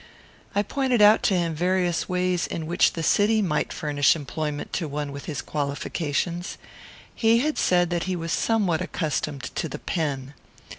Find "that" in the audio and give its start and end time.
7.91-8.05